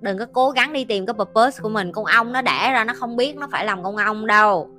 [0.00, 1.92] đừng có cố gắng đi tìm cái purpose của mình.
[1.92, 4.70] Con ong nó đẻ ra, nó không biết nó phải làm con ong đâu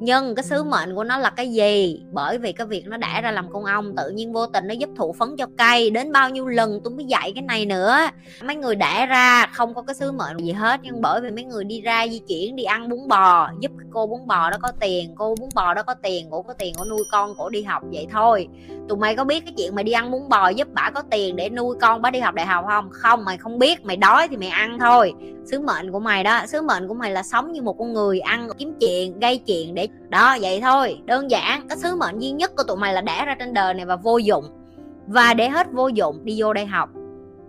[0.00, 2.02] nhưng cái sứ mệnh của nó là cái gì?
[2.12, 4.74] Bởi vì cái việc nó đẻ ra làm con ong tự nhiên vô tình nó
[4.74, 5.90] giúp thụ phấn cho cây.
[5.90, 7.96] Đến bao nhiêu lần tôi mới dạy cái này nữa.
[8.42, 10.80] Mấy người đẻ ra không có cái sứ mệnh gì hết.
[10.82, 14.06] Nhưng bởi vì mấy người đi ra di chuyển đi ăn bún bò giúp cô
[14.06, 16.84] bún bò đó có tiền cô bún bò đó có tiền cổ có tiền cổ
[16.84, 18.48] nuôi con cổ đi học vậy thôi.
[18.88, 21.36] Tụi mày có biết cái chuyện mày đi ăn bún bò giúp bả có tiền
[21.36, 22.88] để nuôi con bả đi học đại học không?
[22.92, 23.84] Không mày không biết.
[23.84, 25.12] Mày đói thì mày ăn thôi.
[25.50, 28.20] Sứ mệnh của mày đó sứ mệnh của mày là sống như một con người
[28.20, 31.00] ăn kiếm chuyện gây chuyện để đó, vậy thôi.
[31.04, 33.74] Đơn giản, cái sứ mệnh duy nhất của tụi mày là đẻ ra trên đời
[33.74, 34.44] này và vô dụng.
[35.06, 36.90] Và để hết vô dụng, đi vô đây học.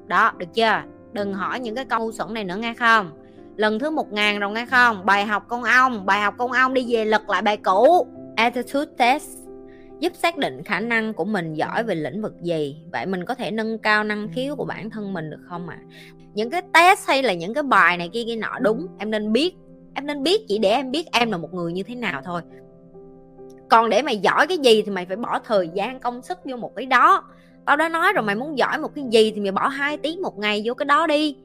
[0.07, 0.81] Đó, được chưa?
[1.11, 3.11] Đừng hỏi những cái câu xuẩn này nữa nghe không?
[3.55, 5.05] Lần thứ một ngàn rồi nghe không?
[5.05, 8.07] Bài học con ong bài học con ong đi về lật lại bài cũ.
[8.35, 9.30] Attitude test.
[9.99, 12.77] Giúp xác định khả năng của mình giỏi về lĩnh vực gì.
[12.91, 15.78] Vậy mình có thể nâng cao năng khiếu của bản thân mình được không ạ?
[15.80, 15.85] À?
[16.33, 19.31] những cái test hay là những cái bài này kia kia nọ, đúng, em nên
[19.33, 19.56] biết
[20.00, 22.42] em nên biết chỉ để em biết em là một người như thế nào thôi.
[23.69, 26.56] Còn để mày giỏi cái gì thì mày phải bỏ thời gian, công sức vô
[26.56, 27.23] một cái đó.
[27.66, 30.22] Tao đã nói rồi, mày muốn giỏi một cái gì thì mày bỏ 2 tiếng
[30.22, 31.36] một ngày vô cái đó đi.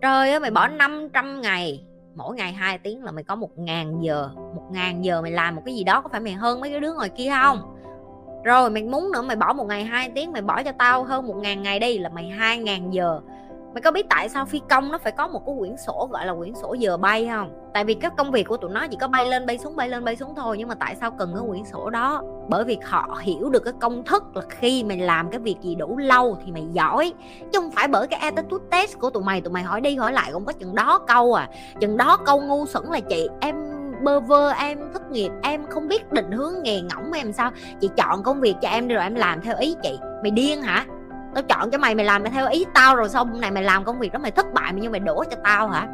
[0.00, 4.02] Trời ơi, mày bỏ 500 ngày, mỗi ngày 2 tiếng là mày có một ngàn
[4.02, 4.28] giờ.
[4.36, 6.80] Một ngàn giờ mày làm một cái gì đó, có phải mày hơn mấy cái
[6.80, 7.58] đứa ngoài kia không?
[8.44, 11.26] Rồi mày muốn nữa, mày bỏ một ngày 2 tiếng, mày bỏ cho tao hơn
[11.26, 13.20] một ngàn ngày đi là mày hai ngàn giờ
[13.74, 16.26] mày có biết tại sao phi công nó phải có một cái quyển sổ, gọi
[16.26, 17.50] là quyển sổ giờ bay không?
[17.74, 19.88] Tại vì các công việc của tụi nó chỉ có bay lên, bay xuống, bay
[19.88, 22.22] lên, bay xuống thôi, nhưng mà tại sao cần cái quyển sổ đó?
[22.48, 25.74] Bởi vì họ hiểu được cái công thức là khi mày làm cái việc gì
[25.74, 27.12] đủ lâu thì mày giỏi,
[27.52, 29.40] chứ không phải bởi cái attitude test của tụi mày.
[29.40, 31.48] Tụi mày hỏi đi hỏi lại cũng có chừng đó câu à.
[31.80, 33.56] Chừng đó câu ngu xuẩn là chị, em
[34.02, 37.50] bơ vơ, em thất nghiệp, em không biết định hướng nghề ngỏng em sao?
[37.80, 39.98] Chị chọn công việc cho em đi rồi em làm theo ý chị.
[40.22, 40.86] Mày điên hả?
[41.34, 43.84] Tao chọn cho mày mày làm mày theo ý tao rồi xong này mày làm
[43.84, 45.88] công việc đó mày thất bại mày nhưng mày đổ cho tao hả?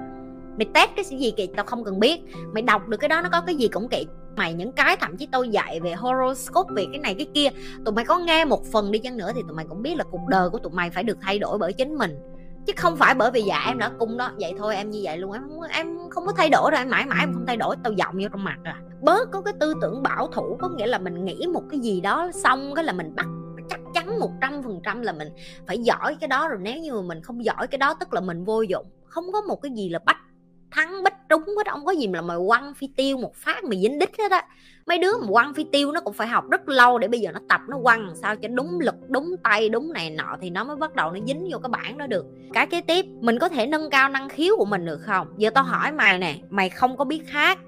[0.58, 1.48] Mày test cái gì kì?
[1.56, 2.20] Tao không cần biết.
[2.52, 4.06] Mày đọc được cái đó nó có cái gì cũng kỳ
[4.36, 7.48] mày những cái thậm chí tôi dạy về horoscope về cái này cái kia.
[7.84, 10.04] Tụi mày có nghe một phần đi chăng nữa thì tụi mày cũng biết là
[10.10, 12.16] cuộc đời của tụi mày phải được thay đổi bởi chính mình.
[12.66, 14.30] Chứ không phải bởi vì dạ em đã cung đó.
[14.40, 15.32] Vậy thôi em như vậy luôn.
[15.32, 17.76] Em không, em không có thay đổi rồi em mãi mãi em không thay đổi.
[17.84, 18.76] Tao giọng vô trong mặt à.
[19.02, 20.56] Bớt có cái tư tưởng bảo thủ.
[20.60, 23.26] Có nghĩa là mình nghĩ một cái gì đó xong cái là mình bắt
[24.06, 25.28] chắn một trăm phần trăm là mình
[25.66, 26.58] phải giỏi cái đó rồi.
[26.62, 28.86] Nếu như mà mình không giỏi cái đó, tức là mình vô dụng.
[29.04, 30.16] Không có một cái gì là bắt
[30.70, 33.80] thắng bích trúng hết không có gì mà mày quăng phi tiêu một phát mày
[33.80, 34.42] dính đích hết á.
[34.86, 37.32] Mấy đứa mà quăng phi tiêu nó cũng phải học rất lâu để bây giờ
[37.32, 40.64] nó tập, nó quăng sao cho đúng lực, đúng tay, đúng này nọ thì nó
[40.64, 42.26] mới bắt đầu nó dính vô cái bảng đó được.
[42.52, 45.26] Cái kế tiếp, mình có thể nâng cao năng khiếu của mình được không?
[45.36, 47.58] Giờ tao hỏi mày nè, mày không có biết hát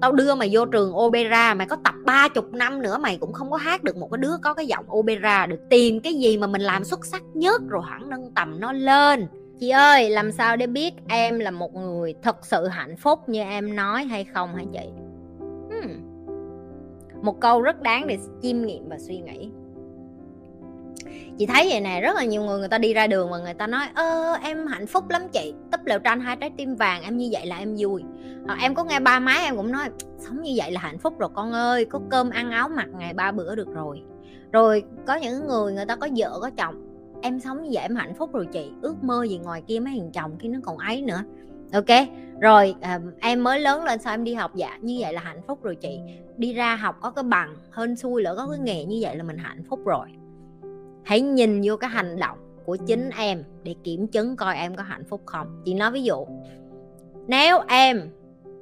[0.00, 3.32] tao đưa mày vô trường opera mày có tập ba chục năm nữa mày cũng
[3.32, 5.60] không có hát được một cái đứa có cái giọng opera được.
[5.70, 9.26] Tìm cái gì mà mình làm xuất sắc nhất rồi hẳn nâng tầm nó lên.
[9.60, 13.40] Chị ơi làm sao để biết em là một người thật sự hạnh phúc như
[13.40, 14.88] em nói hay không hả chị?
[15.70, 16.00] Hmm.
[17.22, 19.50] một câu rất đáng để chiêm nghiệm và suy nghĩ
[21.38, 23.54] chị thấy vậy nè rất là nhiều người người ta đi ra đường và người
[23.54, 27.02] ta nói ơ em hạnh phúc lắm chị tấp lều tranh hai trái tim vàng
[27.02, 28.02] em như vậy là em vui.
[28.46, 29.88] À, em có nghe ba má em cũng nói
[30.18, 33.14] sống như vậy là hạnh phúc rồi con ơi có cơm ăn áo mặc ngày
[33.14, 34.02] ba bữa được rồi.
[34.52, 36.86] Rồi có những người người ta có vợ có chồng
[37.22, 39.94] em sống như vậy em hạnh phúc rồi chị ước mơ gì ngoài kia mấy
[39.98, 41.24] thằng chồng kia nó còn ấy nữa.
[41.72, 42.08] Ok
[42.40, 42.74] rồi
[43.20, 44.54] em mới lớn lên sao em đi học?
[44.54, 45.98] Dạ như vậy là hạnh phúc rồi chị.
[46.36, 49.22] Đi ra học có cái bằng hơn xui lỡ có cái nghề như vậy là
[49.22, 50.06] mình hạnh phúc rồi
[51.04, 54.82] hãy nhìn vô cái hành động của chính em để kiểm chứng coi em có
[54.82, 55.62] hạnh phúc không.
[55.64, 56.26] Chị nói ví dụ,
[57.26, 58.10] nếu em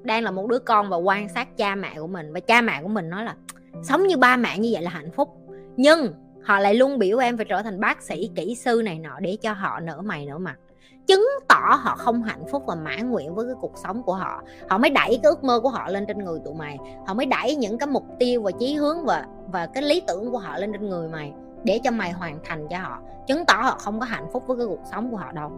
[0.02, 2.82] đang là một đứa con và quan sát cha mẹ của mình và cha mẹ
[2.82, 3.36] của mình nói là,
[3.82, 5.28] sống như ba mẹ như vậy là hạnh phúc.
[5.76, 6.12] Nhưng
[6.42, 9.36] họ lại luôn biểu em phải trở thành bác sĩ, kỹ sư này nọ để
[9.42, 10.58] cho họ nở mày, nở mặt.
[11.06, 14.42] Chứng tỏ họ không hạnh phúc và mãn nguyện với cái cuộc sống của họ.
[14.68, 16.78] Họ mới đẩy cái ước mơ của họ lên trên người tụi mày.
[17.06, 20.30] Họ mới đẩy những cái mục tiêu và chí hướng và và cái lý tưởng
[20.30, 21.32] của họ lên trên người mày
[21.64, 24.56] để cho mày hoàn thành cho họ, chứng tỏ họ không có hạnh phúc với
[24.56, 25.52] cái cuộc sống của họ đâu.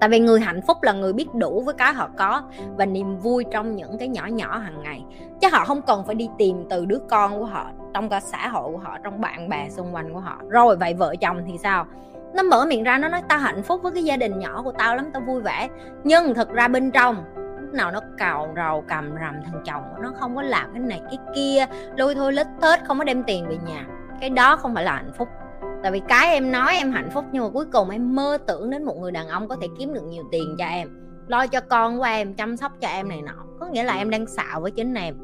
[0.00, 2.42] Tại vì người hạnh phúc là người biết đủ với cái họ có
[2.76, 5.04] và niềm vui trong những cái nhỏ nhỏ hàng ngày.
[5.40, 8.48] Chứ họ không cần phải đi tìm từ đứa con của họ trong cả xã
[8.48, 10.40] hội của họ, trong bạn bè xung quanh của họ.
[10.48, 11.86] Rồi vậy vợ chồng thì sao?
[12.34, 14.72] Nó mở miệng ra, nó nói, tao hạnh phúc với cái gia đình nhỏ của
[14.72, 15.68] tao lắm, tao vui vẻ.
[16.04, 17.24] Nhưng thực ra bên trong,
[17.60, 21.00] lúc nào nó cào rầu cầm rầm thằng chồng nó, không có làm cái này
[21.04, 21.66] cái kia.
[21.96, 23.86] Lôi thôi, lết tết không có đem tiền về nhà
[24.20, 25.28] cái đó không phải là hạnh phúc.
[25.82, 28.70] Tại vì cái em nói em hạnh phúc nhưng mà cuối cùng em mơ tưởng
[28.70, 30.88] đến một người đàn ông có thể kiếm được nhiều tiền cho em,
[31.28, 33.44] lo cho con của em, chăm sóc cho em này nọ.
[33.60, 35.14] Có nghĩa là em đang xạo với chính em.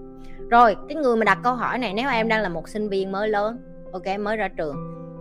[0.50, 3.12] Rồi, cái người mà đặt câu hỏi này, nếu em đang là một sinh viên
[3.12, 3.58] mới lớn,
[3.92, 4.76] ok, mới ra trường,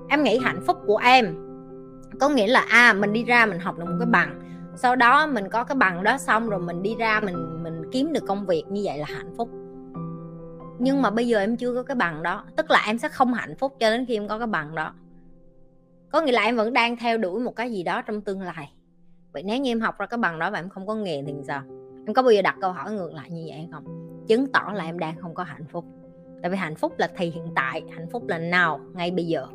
[0.10, 1.36] em nghĩ hạnh phúc của em
[2.20, 4.42] có nghĩa là à mình đi ra mình học được một cái bằng,
[4.76, 8.14] sau đó mình có cái bằng đó xong rồi mình đi ra mình mình kiếm
[8.14, 9.50] được công việc như vậy là hạnh phúc
[10.80, 12.46] nhưng mà bây giờ em chưa có cái bằng đó.
[12.56, 14.94] Tức là em sẽ không hạnh phúc cho đến khi em có cái bằng đó.
[16.10, 18.72] Có nghĩa là em vẫn đang theo đuổi một cái gì đó trong tương lai.
[19.32, 21.34] Vậy nếu như em học ra cái bằng đó và em không có nghề thì
[21.48, 21.62] sao?
[22.06, 23.84] Em có bao giờ đặt câu hỏi ngược lại như vậy không?
[24.28, 25.86] Chứng tỏ là em đang không có hạnh phúc.
[26.42, 29.48] Tại vì hạnh phúc là thì hiện tại, hạnh phúc là nào, ngay bây giờ.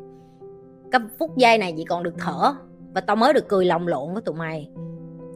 [0.91, 2.53] Cái phút giây này chị còn được thở
[2.93, 4.69] và tao mới được cười lòng lộn với tụi mày.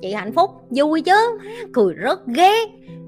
[0.02, 1.40] Chị hạnh phúc, vui chứ.
[1.74, 2.52] Cười rất ghê.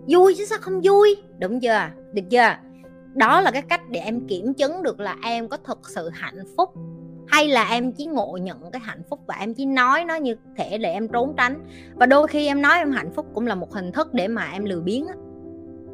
[0.08, 1.16] Vui chứ sao không vui?
[1.40, 1.80] Đúng chưa?
[2.14, 2.56] Được chưa?
[3.14, 6.44] Đó là cái cách để em kiểm chứng được là em có thực sự hạnh
[6.58, 6.74] phúc
[7.28, 10.36] hay là em chỉ ngộ nhận cái hạnh phúc và em chỉ nói nó như
[10.58, 11.68] thể để em trốn tránh.
[11.96, 14.50] Và đôi khi em nói em hạnh phúc cũng là một hình thức để mà
[14.54, 15.14] em lừa biến á.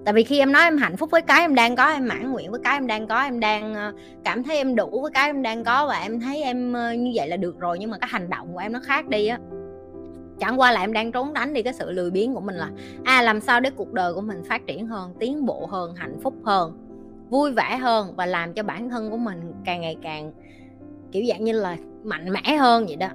[0.06, 2.32] Tại vì khi em nói em hạnh phúc với cái em đang có, em mãn
[2.32, 3.94] nguyện với cái em đang có, em đang ờ,
[4.24, 7.12] cảm thấy em đủ với cái em đang có và em thấy em ờ, như
[7.16, 9.40] vậy là được rồi nhưng mà cái hành động của em nó khác đi á.
[10.40, 12.70] Chẳng qua là em đang trốn tránh đi, cái sự lười biếng của mình là
[13.04, 16.20] à làm sao để cuộc đời của mình phát triển hơn, tiến bộ hơn, hạnh
[16.24, 16.83] phúc hơn
[17.34, 20.32] vui vẻ hơn và làm cho bản thân của mình càng ngày càng,
[21.12, 23.08] kiểu dạng như là, mạnh mẽ hơn vậy đó.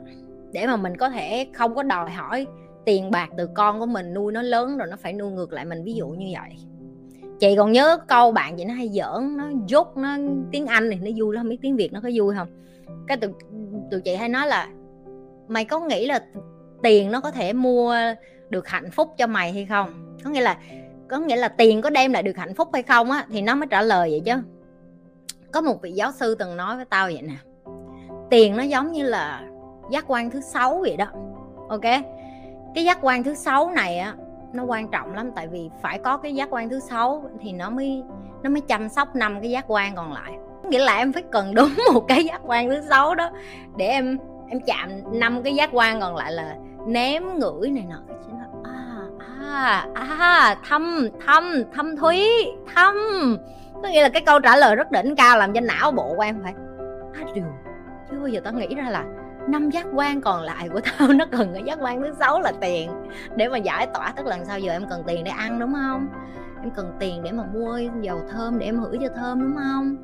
[0.52, 2.46] Để mà mình có thể không có đòi hỏi
[2.84, 5.64] tiền bạc từ con của mình, nuôi nó lớn rồi nó phải nuôi ngược lại
[5.64, 6.56] mình, ví dụ như vậy.
[7.40, 10.16] Chị còn nhớ câu bạn chị nó hay giỡn, nó dốt, nó
[10.52, 12.48] tiếng anh thì nó vui lắm, không biết tiếng việt nó có vui không?
[13.06, 13.30] Cái tụi
[13.90, 14.68] tụi chị hay nói là,
[15.48, 16.24] mày có nghĩ là
[16.82, 17.94] tiền nó có thể mua
[18.50, 20.16] được hạnh phúc cho mày hay không?
[20.24, 20.58] Có nghĩa là
[21.08, 23.54] có nghĩa là tiền có đem lại được hạnh phúc hay không á, thì nó
[23.54, 24.42] mới trả lời vậy chứ.
[25.52, 27.34] Có một vị giáo sư từng nói với tao vậy nè.
[28.30, 29.42] Tiền nó giống như là
[29.90, 31.06] giác quan thứ sáu vậy đó.
[31.68, 32.04] Ok?
[32.74, 34.14] Cái giác quan thứ sáu này á,
[34.52, 37.70] nó quan trọng lắm, tại vì phải có cái giác quan thứ sáu thì nó
[37.70, 38.02] mới
[38.42, 40.32] nó mới chăm sóc năm cái giác quan còn lại.
[40.64, 43.30] Nghĩa là em phải cần đúng một cái giác quan thứ sáu đó
[43.76, 44.18] để em
[44.48, 46.56] em chạm năm cái giác quan còn lại là
[46.86, 47.98] ném ngửi này nọ
[49.94, 52.26] à thâm thâm thâm thúy
[52.74, 52.94] thâm.
[53.82, 56.22] Có nghĩa là cái câu trả lời rất đỉnh cao làm cho não bộ của
[56.22, 56.54] em phải.
[57.14, 57.44] À, điều
[58.10, 59.04] chưa bao giờ tao nghĩ ra là
[59.48, 62.52] năm giác quan còn lại của tao nó cần cái giác quan thứ sáu là
[62.60, 62.90] tiền
[63.36, 66.08] để mà giải tỏa tức là sao giờ em cần tiền để ăn đúng không?
[66.62, 69.96] Em cần tiền để mà mua dầu thơm để em hửi cho thơm đúng không?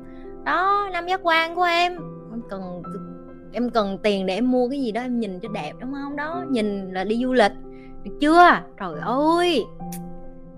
[0.43, 1.93] Đó năm giác quan của em.
[2.31, 2.81] Em cần
[3.51, 6.15] em cần tiền để em mua cái gì đó em nhìn cho đẹp đúng không?
[6.15, 7.51] Đó nhìn là đi du lịch
[8.05, 9.65] được chưa trời ơi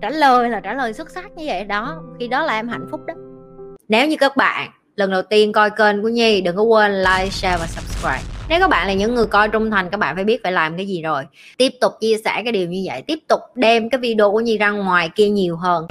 [0.02, 2.86] trả lời là trả lời xuất sắc như vậy đó khi đó là em hạnh
[2.90, 3.14] phúc đó
[3.88, 7.28] nếu như các bạn lần đầu tiên coi kênh của Nhi đừng có quên like,
[7.30, 8.22] share và subscribe.
[8.48, 10.76] Nếu các bạn là những người coi trung thành các bạn phải biết phải làm
[10.76, 11.24] cái gì rồi.
[11.56, 14.58] Tiếp tục chia sẻ cái điều như vậy, tiếp tục đem cái video của Nhi
[14.58, 15.86] ra ngoài kia nhiều hơn.